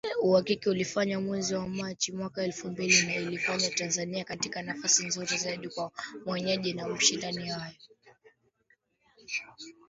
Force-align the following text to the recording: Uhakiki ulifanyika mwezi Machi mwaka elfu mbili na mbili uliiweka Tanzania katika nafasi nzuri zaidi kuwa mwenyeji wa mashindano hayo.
Uhakiki 0.23 0.69
ulifanyika 0.69 1.21
mwezi 1.21 1.57
Machi 1.57 2.11
mwaka 2.11 2.43
elfu 2.43 2.67
mbili 2.71 2.97
na 2.97 3.03
mbili 3.07 3.25
uliiweka 3.25 3.69
Tanzania 3.69 4.23
katika 4.23 4.61
nafasi 4.61 5.05
nzuri 5.07 5.37
zaidi 5.37 5.69
kuwa 5.69 5.91
mwenyeji 6.25 6.75
wa 6.75 6.87
mashindano 6.89 7.45
hayo. 7.53 7.75